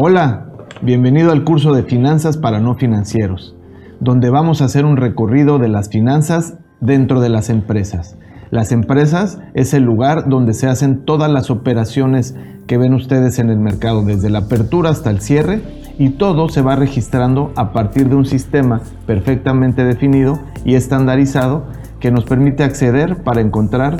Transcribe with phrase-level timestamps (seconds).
[0.00, 0.46] Hola,
[0.80, 3.56] bienvenido al curso de Finanzas para no financieros,
[3.98, 8.16] donde vamos a hacer un recorrido de las finanzas dentro de las empresas.
[8.52, 12.36] Las empresas es el lugar donde se hacen todas las operaciones
[12.68, 15.62] que ven ustedes en el mercado, desde la apertura hasta el cierre,
[15.98, 21.64] y todo se va registrando a partir de un sistema perfectamente definido y estandarizado
[21.98, 23.96] que nos permite acceder para encontrar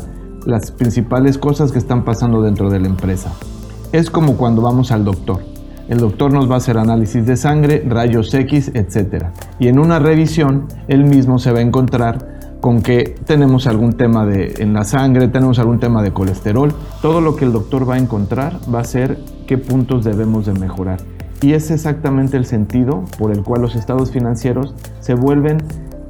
[0.46, 3.32] las principales cosas que están pasando dentro de la empresa.
[3.90, 5.57] Es como cuando vamos al doctor.
[5.88, 9.26] El doctor nos va a hacer análisis de sangre, rayos X, etc.
[9.58, 14.26] Y en una revisión, él mismo se va a encontrar con que tenemos algún tema
[14.26, 16.74] de, en la sangre, tenemos algún tema de colesterol.
[17.00, 20.52] Todo lo que el doctor va a encontrar va a ser qué puntos debemos de
[20.52, 21.00] mejorar.
[21.40, 25.58] Y es exactamente el sentido por el cual los estados financieros se vuelven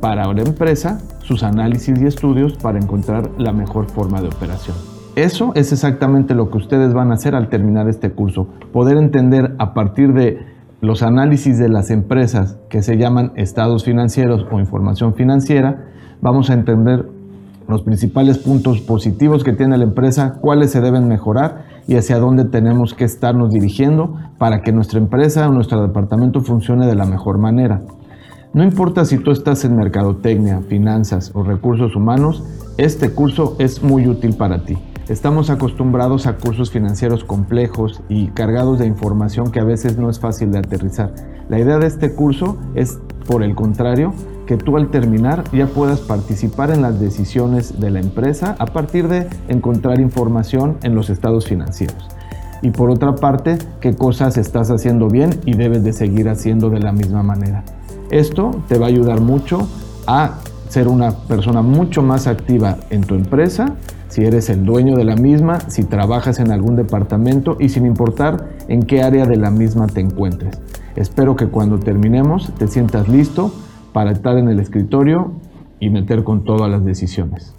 [0.01, 4.98] para la empresa sus análisis y estudios para encontrar la mejor forma de operación.
[5.19, 8.47] Eso es exactamente lo que ustedes van a hacer al terminar este curso.
[8.73, 10.39] Poder entender a partir de
[10.81, 15.87] los análisis de las empresas que se llaman estados financieros o información financiera,
[16.21, 17.09] vamos a entender
[17.67, 22.45] los principales puntos positivos que tiene la empresa, cuáles se deben mejorar y hacia dónde
[22.45, 27.39] tenemos que estarnos dirigiendo para que nuestra empresa o nuestro departamento funcione de la mejor
[27.39, 27.83] manera.
[28.55, 32.45] No importa si tú estás en mercadotecnia, finanzas o recursos humanos,
[32.77, 34.79] este curso es muy útil para ti.
[35.09, 40.21] Estamos acostumbrados a cursos financieros complejos y cargados de información que a veces no es
[40.21, 41.15] fácil de aterrizar.
[41.49, 44.13] La idea de este curso es, por el contrario,
[44.47, 49.09] que tú al terminar ya puedas participar en las decisiones de la empresa a partir
[49.09, 52.07] de encontrar información en los estados financieros.
[52.61, 56.81] Y por otra parte, qué cosas estás haciendo bien y debes de seguir haciendo de
[56.81, 57.65] la misma manera.
[58.11, 59.69] Esto te va a ayudar mucho
[60.07, 60.35] a
[60.69, 63.77] ser una persona mucho más activa en tu empresa
[64.09, 68.57] si eres el dueño de la misma, si trabajas en algún departamento y sin importar
[68.69, 70.61] en qué área de la misma te encuentres.
[70.97, 73.53] Espero que cuando terminemos te sientas listo
[73.93, 75.33] para estar en el escritorio
[75.79, 77.55] y meter con todas las decisiones.